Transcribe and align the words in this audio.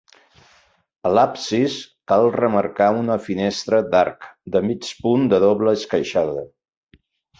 A 1.09 1.11
l'absis, 1.15 1.75
cal 2.11 2.25
remarcar 2.37 2.87
una 3.01 3.17
finestra 3.27 3.83
d'arc 3.93 4.27
de 4.57 4.63
mig 4.71 4.89
punt 5.05 5.29
de 5.35 5.41
doble 5.45 5.75
esqueixada. 5.83 6.49